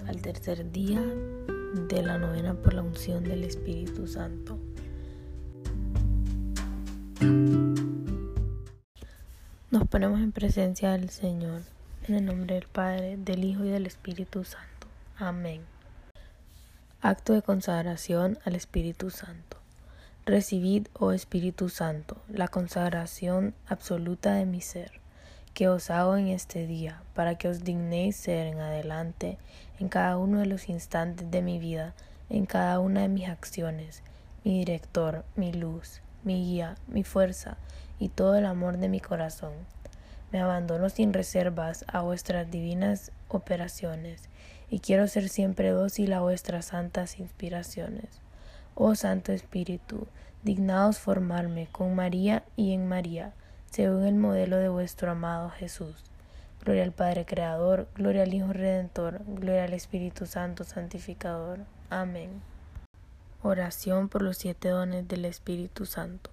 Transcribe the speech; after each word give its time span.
al 0.00 0.22
tercer 0.22 0.72
día 0.72 1.00
de 1.88 2.02
la 2.02 2.16
novena 2.16 2.54
por 2.54 2.72
la 2.72 2.82
unción 2.82 3.24
del 3.24 3.44
Espíritu 3.44 4.06
Santo. 4.06 4.58
Nos 9.70 9.86
ponemos 9.88 10.20
en 10.20 10.32
presencia 10.32 10.92
del 10.92 11.10
Señor, 11.10 11.60
en 12.08 12.14
el 12.14 12.24
nombre 12.24 12.54
del 12.54 12.68
Padre, 12.68 13.16
del 13.18 13.44
Hijo 13.44 13.64
y 13.64 13.68
del 13.68 13.86
Espíritu 13.86 14.44
Santo. 14.44 14.86
Amén. 15.18 15.60
Acto 17.02 17.34
de 17.34 17.42
consagración 17.42 18.38
al 18.44 18.54
Espíritu 18.54 19.10
Santo. 19.10 19.58
Recibid, 20.24 20.86
oh 20.94 21.12
Espíritu 21.12 21.68
Santo, 21.68 22.16
la 22.28 22.48
consagración 22.48 23.54
absoluta 23.66 24.34
de 24.34 24.46
mi 24.46 24.60
ser 24.60 25.01
que 25.54 25.68
os 25.68 25.90
hago 25.90 26.16
en 26.16 26.28
este 26.28 26.66
día, 26.66 27.02
para 27.14 27.34
que 27.36 27.48
os 27.48 27.62
dignéis 27.62 28.16
ser 28.16 28.46
en 28.46 28.60
adelante, 28.60 29.38
en 29.78 29.88
cada 29.88 30.16
uno 30.16 30.40
de 30.40 30.46
los 30.46 30.68
instantes 30.68 31.30
de 31.30 31.42
mi 31.42 31.58
vida, 31.58 31.94
en 32.30 32.46
cada 32.46 32.78
una 32.78 33.02
de 33.02 33.08
mis 33.08 33.28
acciones, 33.28 34.02
mi 34.44 34.58
director, 34.58 35.24
mi 35.36 35.52
luz, 35.52 36.00
mi 36.24 36.44
guía, 36.44 36.76
mi 36.88 37.04
fuerza 37.04 37.58
y 37.98 38.08
todo 38.08 38.36
el 38.36 38.46
amor 38.46 38.78
de 38.78 38.88
mi 38.88 39.00
corazón. 39.00 39.52
Me 40.30 40.40
abandono 40.40 40.88
sin 40.88 41.12
reservas 41.12 41.84
a 41.88 42.00
vuestras 42.00 42.50
divinas 42.50 43.12
operaciones 43.28 44.30
y 44.70 44.78
quiero 44.78 45.06
ser 45.06 45.28
siempre 45.28 45.68
dócil 45.68 46.14
a 46.14 46.20
vuestras 46.20 46.66
santas 46.66 47.18
inspiraciones. 47.18 48.22
Oh 48.74 48.94
Santo 48.94 49.32
Espíritu, 49.32 50.06
dignaos 50.42 50.98
formarme 50.98 51.68
con 51.70 51.94
María 51.94 52.42
y 52.56 52.72
en 52.72 52.88
María, 52.88 53.34
según 53.72 54.04
el 54.04 54.16
modelo 54.16 54.58
de 54.58 54.68
vuestro 54.68 55.10
amado 55.10 55.48
Jesús. 55.48 55.94
Gloria 56.62 56.82
al 56.84 56.92
Padre 56.92 57.24
Creador, 57.24 57.88
gloria 57.94 58.24
al 58.24 58.34
Hijo 58.34 58.52
Redentor, 58.52 59.22
gloria 59.26 59.64
al 59.64 59.72
Espíritu 59.72 60.26
Santo 60.26 60.62
Santificador. 60.62 61.60
Amén. 61.88 62.42
Oración 63.42 64.10
por 64.10 64.20
los 64.20 64.36
siete 64.36 64.68
dones 64.68 65.08
del 65.08 65.24
Espíritu 65.24 65.86
Santo. 65.86 66.30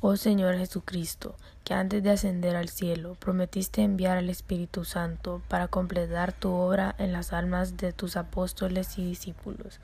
Oh 0.00 0.16
Señor 0.16 0.58
Jesucristo, 0.58 1.34
que 1.64 1.72
antes 1.72 2.02
de 2.02 2.10
ascender 2.10 2.54
al 2.54 2.68
cielo 2.68 3.16
prometiste 3.18 3.82
enviar 3.82 4.18
al 4.18 4.28
Espíritu 4.28 4.84
Santo 4.84 5.40
para 5.48 5.68
completar 5.68 6.34
tu 6.34 6.52
obra 6.52 6.94
en 6.98 7.10
las 7.12 7.32
almas 7.32 7.78
de 7.78 7.94
tus 7.94 8.18
apóstoles 8.18 8.98
y 8.98 9.04
discípulos. 9.06 9.80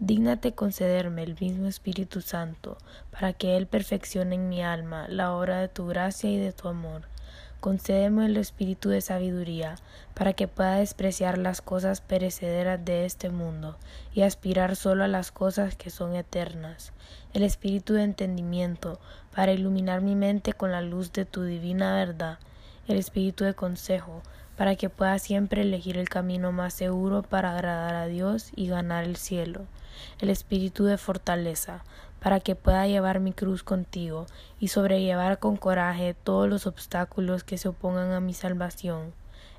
Dígnate 0.00 0.52
concederme 0.52 1.22
el 1.22 1.36
mismo 1.40 1.68
Espíritu 1.68 2.20
Santo, 2.20 2.76
para 3.12 3.32
que 3.32 3.56
Él 3.56 3.68
perfeccione 3.68 4.34
en 4.34 4.48
mi 4.48 4.60
alma 4.60 5.06
la 5.08 5.32
obra 5.32 5.60
de 5.60 5.68
tu 5.68 5.86
gracia 5.86 6.28
y 6.28 6.36
de 6.36 6.52
tu 6.52 6.66
amor. 6.66 7.02
Concédeme 7.60 8.26
el 8.26 8.36
espíritu 8.36 8.88
de 8.88 9.00
sabiduría, 9.00 9.76
para 10.12 10.32
que 10.32 10.48
pueda 10.48 10.74
despreciar 10.74 11.38
las 11.38 11.62
cosas 11.62 12.00
perecederas 12.00 12.84
de 12.84 13.04
este 13.06 13.30
mundo 13.30 13.78
y 14.12 14.22
aspirar 14.22 14.74
solo 14.74 15.04
a 15.04 15.08
las 15.08 15.30
cosas 15.30 15.76
que 15.76 15.90
son 15.90 16.16
eternas. 16.16 16.92
El 17.32 17.44
espíritu 17.44 17.94
de 17.94 18.02
entendimiento, 18.02 18.98
para 19.32 19.52
iluminar 19.52 20.00
mi 20.00 20.16
mente 20.16 20.54
con 20.54 20.72
la 20.72 20.82
luz 20.82 21.12
de 21.12 21.24
tu 21.24 21.44
divina 21.44 21.94
verdad. 21.94 22.40
El 22.88 22.98
espíritu 22.98 23.44
de 23.44 23.54
consejo, 23.54 24.22
para 24.56 24.74
que 24.74 24.90
pueda 24.90 25.20
siempre 25.20 25.62
elegir 25.62 25.96
el 25.98 26.08
camino 26.08 26.50
más 26.50 26.74
seguro 26.74 27.22
para 27.22 27.54
agradar 27.54 27.94
a 27.94 28.06
Dios 28.06 28.50
y 28.56 28.66
ganar 28.66 29.04
el 29.04 29.16
cielo 29.16 29.66
el 30.20 30.30
espíritu 30.30 30.84
de 30.84 30.98
fortaleza, 30.98 31.84
para 32.20 32.40
que 32.40 32.54
pueda 32.54 32.86
llevar 32.86 33.20
mi 33.20 33.32
cruz 33.32 33.62
contigo 33.62 34.26
y 34.58 34.68
sobrellevar 34.68 35.38
con 35.38 35.56
coraje 35.56 36.14
todos 36.14 36.48
los 36.48 36.66
obstáculos 36.66 37.44
que 37.44 37.58
se 37.58 37.68
opongan 37.68 38.12
a 38.12 38.20
mi 38.20 38.32
salvación, 38.32 39.12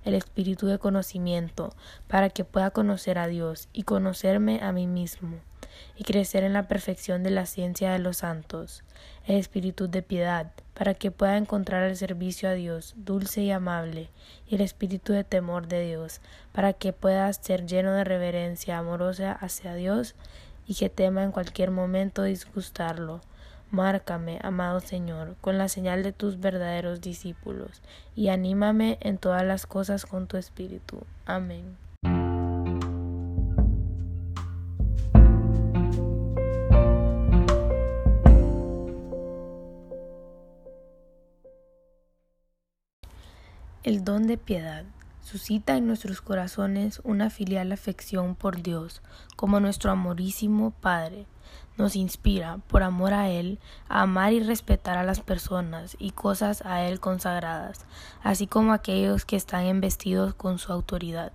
el 0.03 0.13
espíritu 0.15 0.67
de 0.67 0.79
conocimiento, 0.79 1.73
para 2.07 2.29
que 2.29 2.43
pueda 2.43 2.71
conocer 2.71 3.19
a 3.19 3.27
Dios 3.27 3.69
y 3.71 3.83
conocerme 3.83 4.61
a 4.63 4.71
mí 4.71 4.87
mismo, 4.87 5.37
y 5.95 6.03
crecer 6.03 6.43
en 6.43 6.53
la 6.53 6.67
perfección 6.67 7.23
de 7.23 7.31
la 7.31 7.45
ciencia 7.45 7.91
de 7.91 7.99
los 7.99 8.17
santos, 8.17 8.83
el 9.25 9.37
espíritu 9.37 9.87
de 9.87 10.01
piedad, 10.01 10.51
para 10.73 10.93
que 10.93 11.11
pueda 11.11 11.37
encontrar 11.37 11.83
el 11.83 11.95
servicio 11.95 12.49
a 12.49 12.53
Dios 12.53 12.93
dulce 12.97 13.41
y 13.41 13.51
amable, 13.51 14.09
y 14.47 14.55
el 14.55 14.61
espíritu 14.61 15.13
de 15.13 15.23
temor 15.23 15.67
de 15.67 15.85
Dios, 15.85 16.21
para 16.51 16.73
que 16.73 16.93
pueda 16.93 17.31
ser 17.33 17.65
lleno 17.65 17.93
de 17.93 18.03
reverencia 18.03 18.77
amorosa 18.77 19.31
hacia 19.31 19.73
Dios 19.73 20.15
y 20.67 20.75
que 20.75 20.89
tema 20.89 21.23
en 21.23 21.31
cualquier 21.31 21.71
momento 21.71 22.23
disgustarlo. 22.23 23.21
Márcame, 23.71 24.39
amado 24.41 24.79
Señor, 24.79 25.35
con 25.41 25.57
la 25.57 25.69
señal 25.69 26.03
de 26.03 26.13
tus 26.13 26.39
verdaderos 26.39 27.01
discípulos, 27.01 27.81
y 28.15 28.29
anímame 28.29 28.97
en 29.01 29.17
todas 29.17 29.43
las 29.43 29.65
cosas 29.65 30.05
con 30.05 30.27
tu 30.27 30.37
espíritu. 30.37 31.01
Amén. 31.25 31.84
El 43.85 44.03
don 44.03 44.25
de 44.25 44.39
piedad 44.39 44.83
suscita 45.21 45.77
en 45.77 45.85
nuestros 45.85 46.19
corazones 46.19 47.01
una 47.03 47.29
filial 47.29 47.71
afección 47.71 48.33
por 48.33 48.63
Dios, 48.63 49.03
como 49.35 49.59
nuestro 49.59 49.91
amorísimo 49.91 50.71
Padre. 50.71 51.27
Nos 51.77 51.95
inspira, 51.95 52.57
por 52.67 52.81
amor 52.81 53.13
a 53.13 53.29
Él, 53.29 53.59
a 53.87 54.01
amar 54.01 54.33
y 54.33 54.39
respetar 54.39 54.97
a 54.97 55.03
las 55.03 55.19
personas 55.19 55.97
y 55.99 56.13
cosas 56.13 56.65
a 56.65 56.81
Él 56.81 56.99
consagradas, 56.99 57.85
así 58.23 58.47
como 58.47 58.73
aquellos 58.73 59.23
que 59.23 59.35
están 59.35 59.65
embestidos 59.65 60.33
con 60.33 60.57
su 60.57 60.73
autoridad, 60.73 61.31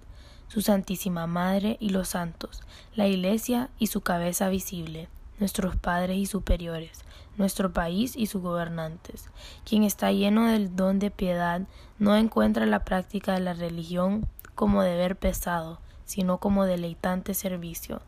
su 0.48 0.60
Santísima 0.60 1.28
Madre 1.28 1.76
y 1.78 1.90
los 1.90 2.08
santos, 2.08 2.62
la 2.96 3.06
Iglesia 3.06 3.70
y 3.78 3.86
su 3.86 4.00
cabeza 4.00 4.48
visible 4.48 5.08
nuestros 5.40 5.74
padres 5.74 6.18
y 6.18 6.26
superiores, 6.26 7.00
nuestro 7.40 7.72
país 7.72 8.14
y 8.14 8.26
sus 8.26 8.42
gobernantes. 8.42 9.28
Quien 9.64 9.82
está 9.82 10.12
lleno 10.12 10.46
del 10.46 10.76
don 10.76 11.00
de 11.00 11.10
piedad 11.10 11.62
no 11.98 12.14
encuentra 12.16 12.66
la 12.66 12.84
práctica 12.84 13.32
de 13.32 13.40
la 13.40 13.54
religión 13.54 14.28
como 14.54 14.82
deber 14.82 15.16
pesado, 15.16 15.80
sino 16.04 16.38
como 16.38 16.66
deleitante 16.66 17.34
servicio. 17.34 18.02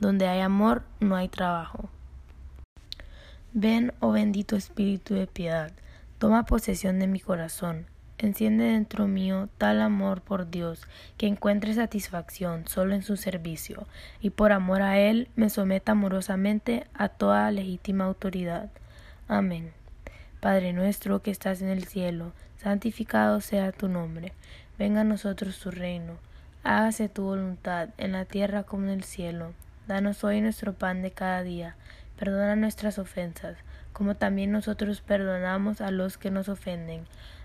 Donde 0.00 0.26
hay 0.26 0.40
amor 0.40 0.82
no 1.00 1.14
hay 1.14 1.28
trabajo. 1.28 1.88
Ven, 3.52 3.92
oh 4.00 4.12
bendito 4.12 4.56
Espíritu 4.56 5.14
de 5.14 5.26
piedad, 5.26 5.72
toma 6.18 6.44
posesión 6.44 6.98
de 6.98 7.06
mi 7.06 7.20
corazón, 7.20 7.86
Enciende 8.20 8.64
dentro 8.64 9.06
mío 9.06 9.48
tal 9.58 9.80
amor 9.80 10.22
por 10.22 10.50
Dios 10.50 10.88
que 11.16 11.28
encuentre 11.28 11.72
satisfacción 11.74 12.66
solo 12.66 12.94
en 12.96 13.04
su 13.04 13.16
servicio 13.16 13.86
y 14.20 14.30
por 14.30 14.50
amor 14.50 14.82
a 14.82 14.98
Él 14.98 15.28
me 15.36 15.48
someta 15.50 15.92
amorosamente 15.92 16.88
a 16.94 17.10
toda 17.10 17.48
legítima 17.52 18.06
autoridad. 18.06 18.70
Amén. 19.28 19.70
Padre 20.40 20.72
nuestro 20.72 21.22
que 21.22 21.30
estás 21.30 21.62
en 21.62 21.68
el 21.68 21.84
cielo, 21.84 22.32
santificado 22.56 23.40
sea 23.40 23.70
tu 23.70 23.86
nombre. 23.86 24.32
Venga 24.80 25.02
a 25.02 25.04
nosotros 25.04 25.60
tu 25.60 25.70
reino. 25.70 26.14
Hágase 26.64 27.08
tu 27.08 27.22
voluntad 27.22 27.90
en 27.98 28.12
la 28.12 28.24
tierra 28.24 28.64
como 28.64 28.86
en 28.86 28.90
el 28.90 29.04
cielo. 29.04 29.52
Danos 29.86 30.24
hoy 30.24 30.40
nuestro 30.40 30.72
pan 30.72 31.02
de 31.02 31.12
cada 31.12 31.44
día. 31.44 31.76
Perdona 32.18 32.56
nuestras 32.56 32.98
ofensas, 32.98 33.58
como 33.92 34.16
también 34.16 34.50
nosotros 34.50 35.02
perdonamos 35.02 35.80
a 35.80 35.92
los 35.92 36.18
que 36.18 36.32
nos 36.32 36.48
ofenden 36.48 37.04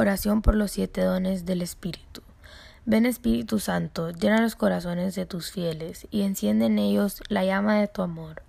Oración 0.00 0.40
por 0.40 0.54
los 0.54 0.70
siete 0.70 1.02
dones 1.02 1.44
del 1.44 1.60
Espíritu. 1.60 2.22
Ven 2.86 3.04
Espíritu 3.04 3.58
Santo, 3.58 4.12
llena 4.12 4.40
los 4.40 4.56
corazones 4.56 5.14
de 5.14 5.26
tus 5.26 5.50
fieles 5.50 6.08
y 6.10 6.22
enciende 6.22 6.64
en 6.64 6.78
ellos 6.78 7.20
la 7.28 7.44
llama 7.44 7.78
de 7.78 7.86
tu 7.86 8.00
amor. 8.00 8.42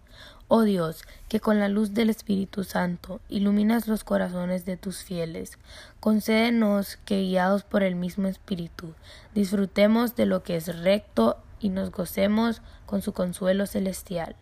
Oh 0.47 0.61
Dios, 0.61 1.03
que 1.27 1.41
con 1.41 1.59
la 1.59 1.67
luz 1.67 1.93
del 1.93 2.09
Espíritu 2.09 2.63
Santo 2.63 3.19
iluminas 3.27 3.89
los 3.89 4.05
corazones 4.05 4.63
de 4.63 4.77
tus 4.77 5.03
fieles, 5.03 5.57
concédenos 5.99 6.95
que 7.03 7.21
guiados 7.21 7.63
por 7.63 7.83
el 7.83 7.95
mismo 7.95 8.29
Espíritu, 8.29 8.93
disfrutemos 9.35 10.15
de 10.15 10.27
lo 10.27 10.43
que 10.43 10.55
es 10.55 10.73
recto 10.79 11.35
y 11.59 11.67
nos 11.67 11.91
gocemos 11.91 12.61
con 12.85 13.01
su 13.01 13.11
consuelo 13.11 13.65
celestial. 13.65 14.37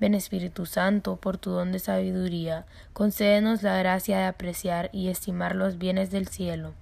Ven 0.00 0.14
Espíritu 0.14 0.66
Santo, 0.66 1.16
por 1.16 1.38
tu 1.38 1.50
don 1.50 1.70
de 1.70 1.78
sabiduría, 1.78 2.66
concédenos 2.92 3.62
la 3.62 3.78
gracia 3.78 4.18
de 4.18 4.24
apreciar 4.24 4.90
y 4.92 5.06
estimar 5.06 5.54
los 5.54 5.78
bienes 5.78 6.10
del 6.10 6.26
cielo. 6.26 6.74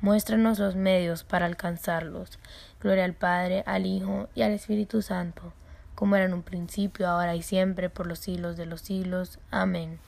Muéstranos 0.00 0.60
los 0.60 0.76
medios 0.76 1.24
para 1.24 1.46
alcanzarlos. 1.46 2.38
Gloria 2.80 3.04
al 3.04 3.14
Padre, 3.14 3.64
al 3.66 3.86
Hijo 3.86 4.28
y 4.36 4.42
al 4.42 4.52
Espíritu 4.52 5.02
Santo, 5.02 5.52
como 5.96 6.14
era 6.14 6.26
en 6.26 6.32
un 6.32 6.42
principio, 6.42 7.08
ahora 7.08 7.34
y 7.34 7.42
siempre, 7.42 7.90
por 7.90 8.06
los 8.06 8.20
siglos 8.20 8.56
de 8.56 8.66
los 8.66 8.82
siglos. 8.82 9.40
Amén. 9.50 9.98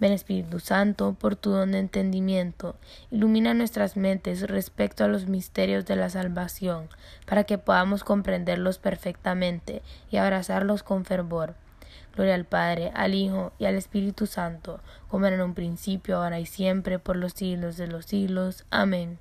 Ven 0.00 0.12
Espíritu 0.12 0.58
Santo, 0.58 1.12
por 1.12 1.36
tu 1.36 1.50
don 1.50 1.72
de 1.72 1.80
entendimiento, 1.80 2.76
ilumina 3.10 3.52
nuestras 3.52 3.98
mentes 3.98 4.48
respecto 4.48 5.04
a 5.04 5.08
los 5.08 5.26
misterios 5.26 5.84
de 5.84 5.96
la 5.96 6.08
salvación, 6.08 6.88
para 7.26 7.44
que 7.44 7.58
podamos 7.58 8.04
comprenderlos 8.04 8.78
perfectamente 8.78 9.82
y 10.10 10.16
abrazarlos 10.16 10.82
con 10.82 11.04
fervor 11.04 11.54
Gloria 12.16 12.34
al 12.34 12.46
Padre, 12.46 12.90
al 12.94 13.14
Hijo 13.14 13.52
y 13.58 13.66
al 13.66 13.74
Espíritu 13.74 14.26
Santo, 14.26 14.80
como 15.08 15.26
era 15.26 15.36
en 15.36 15.42
un 15.42 15.52
principio, 15.52 16.16
ahora 16.16 16.40
y 16.40 16.46
siempre, 16.46 16.98
por 16.98 17.16
los 17.16 17.34
siglos 17.34 17.76
de 17.76 17.88
los 17.88 18.06
siglos. 18.06 18.64
Amén. 18.70 19.18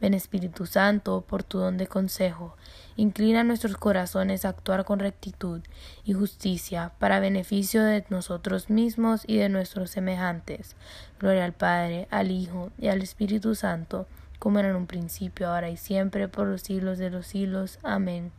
Ven 0.00 0.14
Espíritu 0.14 0.66
Santo, 0.66 1.22
por 1.22 1.42
tu 1.42 1.58
don 1.58 1.78
de 1.78 1.88
consejo, 1.88 2.56
inclina 2.96 3.42
nuestros 3.42 3.76
corazones 3.76 4.44
a 4.44 4.50
actuar 4.50 4.84
con 4.84 5.00
rectitud 5.00 5.62
y 6.04 6.12
justicia 6.12 6.92
para 7.00 7.18
beneficio 7.18 7.82
de 7.82 8.04
nosotros 8.08 8.70
mismos 8.70 9.24
y 9.26 9.38
de 9.38 9.48
nuestros 9.48 9.90
semejantes. 9.90 10.76
Gloria 11.18 11.44
al 11.44 11.54
Padre, 11.54 12.06
al 12.10 12.30
Hijo 12.30 12.70
y 12.78 12.86
al 12.86 13.02
Espíritu 13.02 13.56
Santo, 13.56 14.06
como 14.38 14.60
era 14.60 14.70
en 14.70 14.76
un 14.76 14.86
principio, 14.86 15.48
ahora 15.48 15.70
y 15.70 15.76
siempre, 15.76 16.28
por 16.28 16.46
los 16.46 16.62
siglos 16.62 16.98
de 16.98 17.10
los 17.10 17.26
siglos. 17.26 17.80
Amén. 17.82 18.30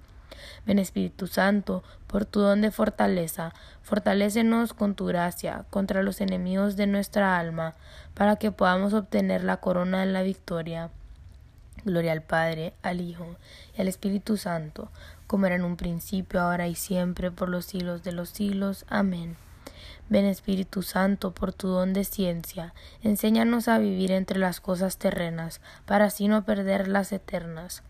Ven 0.65 0.79
Espíritu 0.79 1.27
Santo, 1.27 1.83
por 2.07 2.25
tu 2.25 2.39
don 2.39 2.61
de 2.61 2.71
fortaleza, 2.71 3.53
fortalécenos 3.81 4.73
con 4.73 4.95
tu 4.95 5.05
gracia 5.05 5.65
contra 5.69 6.03
los 6.03 6.21
enemigos 6.21 6.75
de 6.75 6.87
nuestra 6.87 7.37
alma, 7.39 7.75
para 8.13 8.35
que 8.35 8.51
podamos 8.51 8.93
obtener 8.93 9.43
la 9.43 9.57
corona 9.57 10.01
de 10.01 10.11
la 10.11 10.23
victoria. 10.23 10.89
Gloria 11.85 12.11
al 12.13 12.21
Padre, 12.21 12.73
al 12.81 13.01
Hijo 13.01 13.35
y 13.77 13.81
al 13.81 13.87
Espíritu 13.87 14.37
Santo, 14.37 14.89
como 15.27 15.45
era 15.47 15.55
en 15.55 15.63
un 15.63 15.75
principio, 15.75 16.39
ahora 16.41 16.67
y 16.67 16.75
siempre, 16.75 17.31
por 17.31 17.49
los 17.49 17.65
siglos 17.65 18.03
de 18.03 18.11
los 18.11 18.29
siglos. 18.29 18.85
Amén. 18.87 19.35
Ven 20.09 20.25
Espíritu 20.25 20.81
Santo, 20.81 21.31
por 21.31 21.53
tu 21.53 21.69
don 21.69 21.93
de 21.93 22.03
ciencia, 22.03 22.73
enséñanos 23.01 23.67
a 23.67 23.79
vivir 23.79 24.11
entre 24.11 24.37
las 24.37 24.59
cosas 24.59 24.97
terrenas, 24.97 25.61
para 25.85 26.05
así 26.05 26.27
no 26.27 26.43
perder 26.43 26.87
las 26.87 27.11
eternas. 27.11 27.83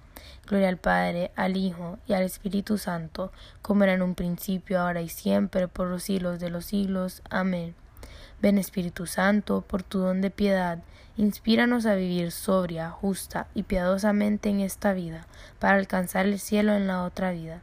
Gloria 0.48 0.70
al 0.70 0.78
Padre, 0.78 1.32
al 1.36 1.58
Hijo 1.58 2.00
y 2.08 2.14
al 2.14 2.24
Espíritu 2.24 2.78
Santo, 2.78 3.32
como 3.62 3.84
era 3.84 3.94
en 3.94 4.02
un 4.02 4.16
principio, 4.16 4.80
ahora 4.80 5.02
y 5.02 5.10
siempre, 5.10 5.68
por 5.68 5.88
los 5.88 6.04
siglos 6.04 6.40
de 6.40 6.50
los 6.50 6.66
siglos. 6.66 7.22
Amén. 7.30 7.76
Ven 8.42 8.58
Espíritu 8.58 9.06
Santo, 9.06 9.62
por 9.62 9.84
tu 9.84 10.00
don 10.00 10.20
de 10.20 10.30
piedad, 10.30 10.80
inspíranos 11.16 11.86
a 11.86 11.96
vivir 11.96 12.32
sobria, 12.32 12.90
justa 12.90 13.48
y 13.54 13.64
piadosamente 13.64 14.50
en 14.50 14.60
esta 14.60 14.94
vida, 14.94 15.28
para 15.60 15.78
alcanzar 15.78 16.26
el 16.26 16.40
cielo 16.40 16.74
en 16.74 16.88
la 16.88 17.04
otra 17.04 17.32
vida. 17.32 17.62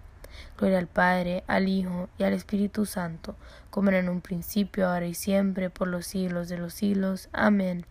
Gloria 0.56 0.78
al 0.78 0.86
Padre, 0.86 1.44
al 1.46 1.68
Hijo 1.68 2.08
y 2.18 2.22
al 2.22 2.32
Espíritu 2.32 2.86
Santo, 2.86 3.36
como 3.70 3.90
era 3.90 3.98
en 3.98 4.08
un 4.08 4.20
principio, 4.20 4.88
ahora 4.88 5.06
y 5.06 5.14
siempre, 5.14 5.70
por 5.70 5.88
los 5.88 6.06
siglos 6.06 6.48
de 6.48 6.58
los 6.58 6.72
siglos. 6.72 7.28
Amén. 7.32 7.84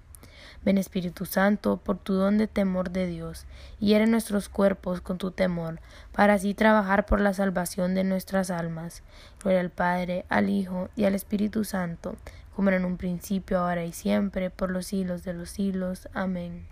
Ven 0.63 0.77
Espíritu 0.77 1.25
Santo, 1.25 1.77
por 1.77 1.97
tu 1.97 2.13
don 2.13 2.37
de 2.37 2.47
temor 2.47 2.91
de 2.91 3.07
Dios, 3.07 3.45
hiere 3.79 4.07
nuestros 4.07 4.49
cuerpos 4.49 5.01
con 5.01 5.17
tu 5.17 5.31
temor, 5.31 5.79
para 6.11 6.33
así 6.35 6.53
trabajar 6.53 7.05
por 7.05 7.21
la 7.21 7.33
salvación 7.33 7.95
de 7.95 8.03
nuestras 8.03 8.51
almas. 8.51 9.03
Gloria 9.41 9.61
al 9.61 9.69
Padre, 9.69 10.25
al 10.29 10.49
Hijo 10.49 10.89
y 10.95 11.05
al 11.05 11.15
Espíritu 11.15 11.63
Santo, 11.63 12.15
como 12.55 12.69
era 12.69 12.77
en 12.77 12.85
un 12.85 12.97
principio, 12.97 13.59
ahora 13.59 13.85
y 13.85 13.93
siempre, 13.93 14.49
por 14.49 14.71
los 14.71 14.87
siglos 14.87 15.23
de 15.23 15.33
los 15.33 15.49
siglos. 15.49 16.09
Amén. 16.13 16.67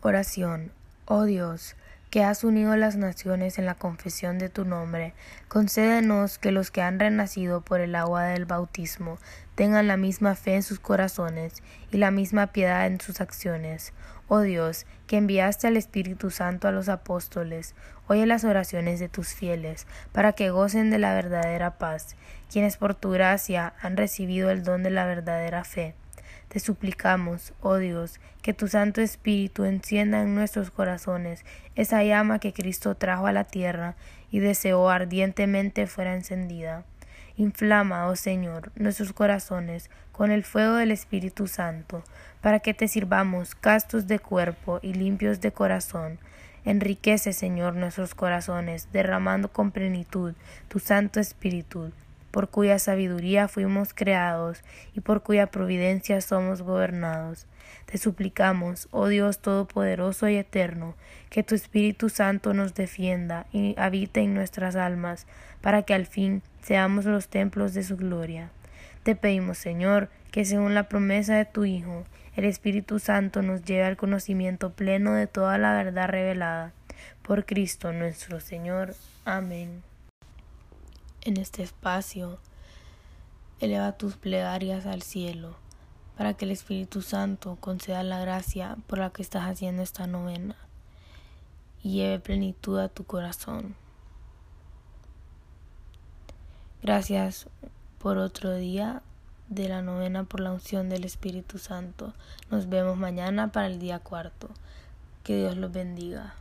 Oración. 0.00 0.72
Oh 1.06 1.24
Dios, 1.24 1.74
que 2.12 2.22
has 2.22 2.44
unido 2.44 2.76
las 2.76 2.96
naciones 2.96 3.58
en 3.58 3.64
la 3.64 3.74
confesión 3.74 4.38
de 4.38 4.50
tu 4.50 4.66
nombre, 4.66 5.14
concédenos 5.48 6.36
que 6.36 6.52
los 6.52 6.70
que 6.70 6.82
han 6.82 7.00
renacido 7.00 7.62
por 7.62 7.80
el 7.80 7.94
agua 7.94 8.24
del 8.24 8.44
bautismo 8.44 9.16
tengan 9.54 9.88
la 9.88 9.96
misma 9.96 10.34
fe 10.34 10.56
en 10.56 10.62
sus 10.62 10.78
corazones 10.78 11.62
y 11.90 11.96
la 11.96 12.10
misma 12.10 12.48
piedad 12.48 12.86
en 12.86 13.00
sus 13.00 13.22
acciones. 13.22 13.94
Oh 14.28 14.40
Dios, 14.40 14.84
que 15.06 15.16
enviaste 15.16 15.68
al 15.68 15.78
Espíritu 15.78 16.30
Santo 16.30 16.68
a 16.68 16.72
los 16.72 16.90
apóstoles, 16.90 17.74
oye 18.08 18.26
las 18.26 18.44
oraciones 18.44 19.00
de 19.00 19.08
tus 19.08 19.28
fieles, 19.28 19.86
para 20.12 20.34
que 20.34 20.50
gocen 20.50 20.90
de 20.90 20.98
la 20.98 21.14
verdadera 21.14 21.78
paz, 21.78 22.16
quienes 22.50 22.76
por 22.76 22.94
tu 22.94 23.12
gracia 23.12 23.72
han 23.80 23.96
recibido 23.96 24.50
el 24.50 24.64
don 24.64 24.82
de 24.82 24.90
la 24.90 25.06
verdadera 25.06 25.64
fe. 25.64 25.94
Te 26.52 26.60
suplicamos, 26.60 27.54
oh 27.62 27.78
Dios, 27.78 28.20
que 28.42 28.52
tu 28.52 28.68
Santo 28.68 29.00
Espíritu 29.00 29.64
encienda 29.64 30.20
en 30.20 30.34
nuestros 30.34 30.70
corazones 30.70 31.46
esa 31.76 32.04
llama 32.04 32.40
que 32.40 32.52
Cristo 32.52 32.94
trajo 32.94 33.26
a 33.26 33.32
la 33.32 33.44
tierra 33.44 33.94
y 34.30 34.40
deseó 34.40 34.90
ardientemente 34.90 35.86
fuera 35.86 36.12
encendida. 36.12 36.84
Inflama, 37.38 38.06
oh 38.06 38.16
Señor, 38.16 38.70
nuestros 38.74 39.14
corazones 39.14 39.88
con 40.12 40.30
el 40.30 40.44
fuego 40.44 40.74
del 40.74 40.90
Espíritu 40.90 41.46
Santo, 41.46 42.04
para 42.42 42.60
que 42.60 42.74
te 42.74 42.86
sirvamos 42.86 43.54
castos 43.54 44.06
de 44.06 44.18
cuerpo 44.18 44.78
y 44.82 44.92
limpios 44.92 45.40
de 45.40 45.52
corazón. 45.52 46.18
Enriquece, 46.66 47.32
Señor, 47.32 47.76
nuestros 47.76 48.14
corazones, 48.14 48.90
derramando 48.92 49.50
con 49.50 49.70
plenitud 49.70 50.34
tu 50.68 50.80
Santo 50.80 51.18
Espíritu 51.18 51.92
por 52.32 52.48
cuya 52.48 52.80
sabiduría 52.80 53.46
fuimos 53.46 53.94
creados 53.94 54.64
y 54.94 55.00
por 55.00 55.22
cuya 55.22 55.46
providencia 55.46 56.20
somos 56.20 56.62
gobernados. 56.62 57.46
Te 57.86 57.98
suplicamos, 57.98 58.88
oh 58.90 59.06
Dios 59.06 59.38
Todopoderoso 59.38 60.28
y 60.28 60.36
Eterno, 60.36 60.96
que 61.30 61.42
tu 61.42 61.54
Espíritu 61.54 62.08
Santo 62.08 62.54
nos 62.54 62.74
defienda 62.74 63.46
y 63.52 63.74
habite 63.78 64.20
en 64.20 64.34
nuestras 64.34 64.76
almas, 64.76 65.26
para 65.60 65.82
que 65.82 65.94
al 65.94 66.06
fin 66.06 66.42
seamos 66.62 67.04
los 67.04 67.28
templos 67.28 67.74
de 67.74 67.82
su 67.82 67.96
gloria. 67.96 68.50
Te 69.02 69.14
pedimos, 69.14 69.58
Señor, 69.58 70.08
que 70.30 70.44
según 70.44 70.74
la 70.74 70.88
promesa 70.88 71.36
de 71.36 71.44
tu 71.44 71.64
Hijo, 71.64 72.04
el 72.34 72.46
Espíritu 72.46 72.98
Santo 72.98 73.42
nos 73.42 73.62
lleve 73.62 73.84
al 73.84 73.98
conocimiento 73.98 74.70
pleno 74.70 75.12
de 75.12 75.26
toda 75.26 75.58
la 75.58 75.74
verdad 75.74 76.08
revelada. 76.08 76.72
Por 77.20 77.44
Cristo 77.44 77.92
nuestro 77.92 78.40
Señor. 78.40 78.94
Amén 79.24 79.91
en 81.24 81.36
este 81.36 81.62
espacio, 81.62 82.38
eleva 83.60 83.92
tus 83.92 84.16
plegarias 84.16 84.86
al 84.86 85.02
cielo 85.02 85.56
para 86.16 86.34
que 86.34 86.44
el 86.44 86.50
Espíritu 86.50 87.02
Santo 87.02 87.56
conceda 87.60 88.02
la 88.02 88.20
gracia 88.20 88.76
por 88.86 88.98
la 88.98 89.10
que 89.10 89.22
estás 89.22 89.44
haciendo 89.44 89.82
esta 89.82 90.06
novena 90.06 90.56
y 91.82 91.94
lleve 91.94 92.18
plenitud 92.20 92.78
a 92.78 92.88
tu 92.88 93.04
corazón. 93.04 93.74
Gracias 96.82 97.46
por 97.98 98.18
otro 98.18 98.54
día 98.54 99.02
de 99.48 99.68
la 99.68 99.82
novena 99.82 100.24
por 100.24 100.40
la 100.40 100.52
unción 100.52 100.88
del 100.88 101.04
Espíritu 101.04 101.58
Santo. 101.58 102.14
Nos 102.50 102.68
vemos 102.68 102.96
mañana 102.96 103.52
para 103.52 103.66
el 103.66 103.78
día 103.78 103.98
cuarto. 103.98 104.48
Que 105.22 105.36
Dios 105.36 105.56
los 105.56 105.70
bendiga. 105.70 106.34